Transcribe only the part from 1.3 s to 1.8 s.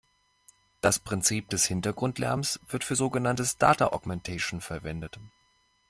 des